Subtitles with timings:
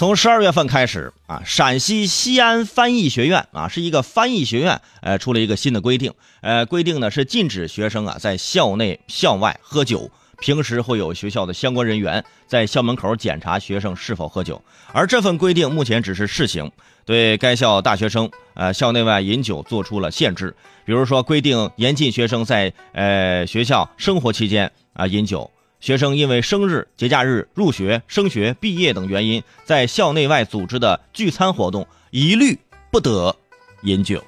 [0.00, 10.10] 从十二月份开始啊，陕西西安翻译学院啊是一个翻译学院，呃，出了一个新的规定，呃，规定呢是禁止学生啊在校内校外喝酒，
[10.40, 16.72] 平时会有学校的相关人员在校门口检查学生是否喝酒，而这份规定目前只是试行，
[17.04, 20.56] 对该校大学生呃校内外饮酒做出了限制，
[20.86, 25.50] 比如说规定严禁学生在呃学校生活期间啊饮酒。
[25.80, 32.58] 学生因为生日、节假日、入学、升学、毕业等原因，在校内外组织的聚餐活动，一律
[32.90, 33.34] 不得
[33.82, 34.22] 饮酒。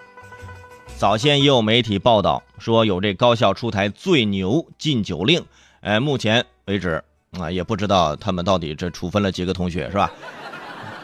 [0.97, 5.45] 早先也有媒体报道说，有这高校出台最牛禁酒令。
[5.83, 10.11] 呃，目前为止啊，也不知道他们到底这处分了几个同学，是吧？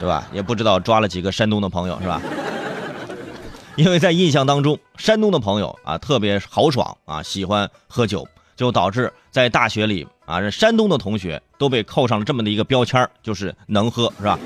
[0.01, 0.27] 对吧？
[0.33, 2.23] 也不知道抓了几个山东的朋友，是吧？
[3.77, 8.27] 因为在印象当中，山东的朋友啊特别豪爽啊，喜欢喝酒。
[8.59, 14.37] 就导致在大学里啊，这山东的同学都被扣上了这么的一个标签就是能喝，是吧？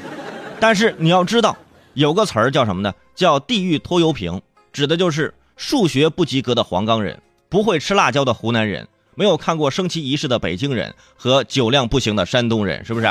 [0.61, 1.57] 但是你要知道，
[1.95, 2.93] 有个词儿叫什么呢？
[3.15, 13.11] 叫“地狱拖油瓶”，指的就是数学不及格的黄冈人，不会吃辣椒的湖南人，没有看过升旗仪式的北京人和酒量不行的山东人，是不是？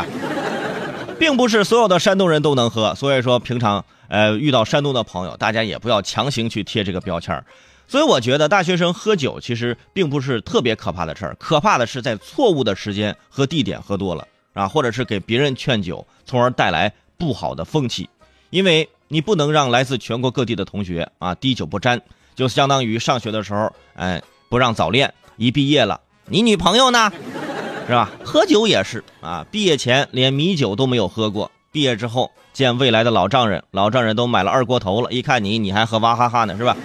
[1.20, 7.44] 并不是所有的山东人都能喝，所以说平常呃遇到山东的朋友，大家也不要强行去贴这个标签儿。
[7.92, 18.10] 所以我觉得大学生喝酒其实并不是特别可怕的事儿，可怕的是在错误的时间和地点喝多了啊，或者是给别人劝酒，从而带来不好的风气。
[18.50, 22.02] 因为你不能让来自全国各地的同学啊滴酒不沾，
[22.34, 27.12] 就相当于上学的时候，哎，不让早恋，一毕业了，你女朋友呢，
[27.88, 28.10] 是吧？
[28.24, 36.78] 喝酒也是啊，毕业前连米酒都没有喝过，毕业之后见未来的老丈人，老丈人都买了二锅头了，一看你，你还喝娃哈哈呢，是吧？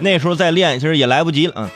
[0.00, 1.52] 那时候再练，其实也来不及了。
[1.56, 1.68] 嗯，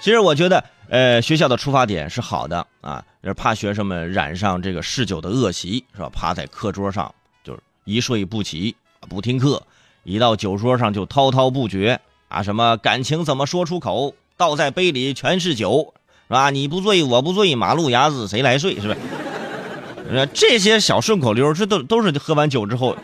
[0.00, 6.08] 其实我觉得，呃，学校的出发点是好的啊，就是怕学生们染上这个嗜酒的恶习，是吧？
[6.12, 8.76] 趴在课桌上就是一睡不起，
[9.08, 9.62] 不听课，
[10.04, 14.14] 一到酒桌上就滔滔不绝啊，什么感情怎么说出口？
[14.36, 15.94] 倒在杯里全是酒，
[16.28, 16.50] 是吧？
[16.50, 18.78] 你不醉我不醉，马路牙子谁来睡？
[18.80, 18.96] 是吧？
[20.32, 22.96] 这些小顺口溜，这都都是喝完酒之后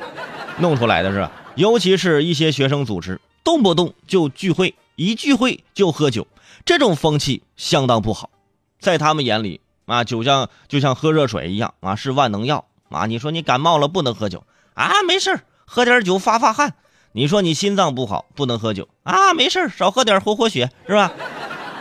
[0.58, 1.32] 弄出来的，是吧？
[1.56, 3.20] 尤其是一些学生组织。
[3.44, 6.26] 动不动就聚会，一聚会就喝酒，
[6.64, 8.30] 这种风气相当不好。
[8.78, 13.06] 在他们眼里啊，酒像就像喝热水一样啊，是万能药啊。
[13.06, 14.44] 你说你感冒了不能喝酒
[14.74, 16.74] 啊，没事喝点酒发发汗。
[17.12, 21.12] 你说你心脏不好不能喝酒啊，没事少喝点活活血是吧？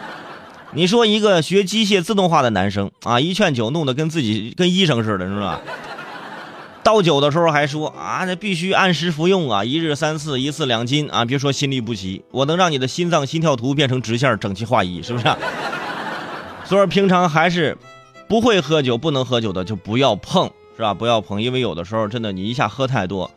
[0.73, 5.61] 你说一个学机械自动化的男生啊，一劝酒弄得跟自己跟医生似的，是吧？
[6.83, 11.23] 倒酒的时候还说啊，那必须按时服用啊，一日三次，一次两斤啊。
[11.23, 15.25] 别说心律不齐，我能让你的心脏心跳图变成直线，整齐划一，是不是？
[16.65, 17.77] 所以平常还是
[18.27, 20.93] 不会喝酒、不能喝酒的就不要碰，是吧？
[20.93, 23.29] 不要碰，因为有的时候真的你一下喝太多，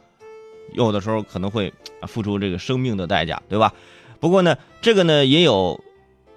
[0.72, 1.72] 有的时候可能会
[2.08, 3.72] 付出这个生命的代价，对吧？
[4.20, 5.78] 不过呢，这个呢也有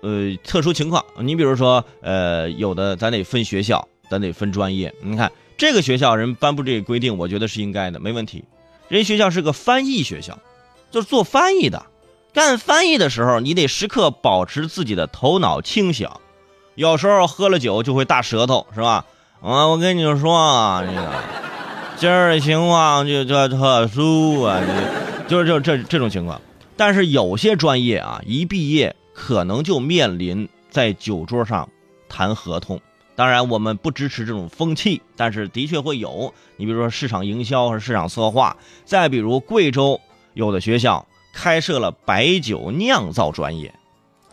[0.02, 5.32] 呃特殊情况，你比如说呃，有的咱得分学校，咱得分专业，你看。
[5.58, 8.44] 这个学校人颁布这个规定，我觉得是应该的，没问题。
[8.88, 10.38] 人学校是个翻译学校，
[10.92, 11.86] 就是做翻译的。
[12.34, 16.08] 干翻译的时候，你得时刻保持自己的头脑清醒。
[16.76, 19.06] 有时候喝了酒就会大舌头，是吧？
[19.42, 21.12] 啊，我跟你说啊，这个
[21.98, 24.62] 今儿的情况就叫特殊啊，
[25.28, 26.40] 就是就这这种情况。
[26.76, 31.68] 但是有些专业啊，一毕业可能就面临在酒桌上
[32.08, 32.80] 谈合同。
[33.18, 36.32] 当然，我们不支持这种风气，但是的确会有。
[36.56, 38.56] 你比如说市场营销和市场策划，
[38.86, 40.00] 再比如贵州
[40.36, 43.74] 有的学校开设了白酒酿造专业。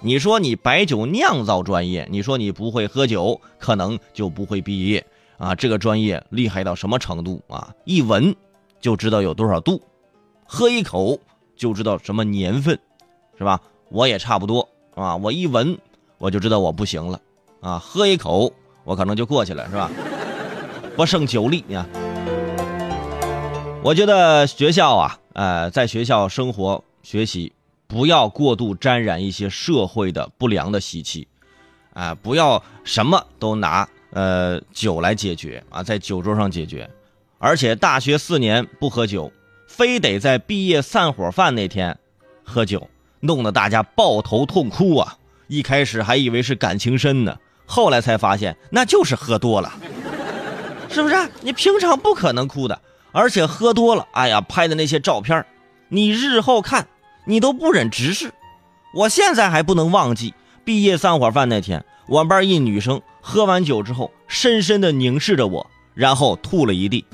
[0.00, 5.06] 你说你白酒酿造专业，你说你不会喝酒，可能就不会毕业
[5.38, 5.54] 啊。
[5.54, 7.72] 这个专业厉害到什么程度啊？
[7.86, 8.36] 一闻
[8.82, 9.80] 就知道有多少度，
[10.46, 11.18] 喝一口
[11.56, 12.78] 就知道什么年份，
[13.38, 13.58] 是吧？
[13.88, 15.78] 我也差不多啊，我一闻
[16.18, 17.18] 我就知道我不行了
[17.62, 18.52] 啊，喝一口。
[18.84, 19.90] 我可能就过去了，是吧？
[20.94, 21.86] 不胜酒力呀。
[23.82, 27.52] 我觉得学校啊，呃，在学校生活学习，
[27.86, 31.28] 不要过度沾染一些社会的不良的习气，
[31.92, 36.88] 啊，不要什么都拿呃酒来解决啊，在酒桌上解决。
[37.38, 39.30] 而且大学四年不喝酒，
[39.66, 41.98] 非得在毕业散伙饭那天
[42.42, 42.88] 喝酒，
[43.20, 45.18] 弄得大家抱头痛哭啊！
[45.48, 47.36] 一开始还以为是感情深呢。
[47.66, 49.72] 后来才发现，那就是喝多了，
[50.88, 51.16] 是不是？
[51.40, 52.80] 你平常不可能哭的，
[53.12, 55.44] 而且喝多了，哎呀，拍的那些照片，
[55.88, 56.86] 你日后看，
[57.26, 58.32] 你都不忍直视。
[58.94, 60.34] 我现在还不能忘记
[60.64, 67.04] 毕业散伙饭那天，我们班一女生喝完酒之后，深深的凝视着我，然后吐了一地。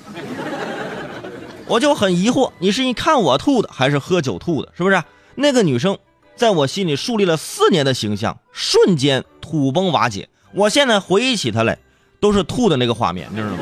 [1.67, 4.73] 我就很疑惑，你是一看我吐的，还是喝酒吐的？
[4.77, 5.03] 是不是？
[5.37, 5.97] 那个女生
[6.35, 10.29] 在我心里树立了四年的形象，瞬间土崩瓦解。
[10.53, 11.79] 我现在回忆起他来，
[12.19, 13.59] 都是吐的那个画面，你知道吗？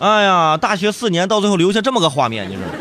[0.00, 2.74] 哎呀，大学四年到最后留下这么个画面，你知道吗？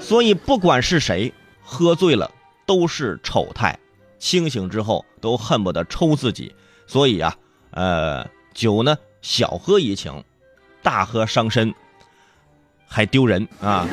[0.00, 1.32] 所以不管是谁
[1.62, 2.30] 喝醉了
[2.66, 3.78] 都是丑态，
[4.18, 6.54] 清醒之后都恨不得抽自己。
[6.86, 7.36] 所以啊，
[7.70, 10.24] 呃，酒呢小喝怡情，
[10.82, 11.72] 大喝伤身，
[12.88, 13.86] 还丢人啊。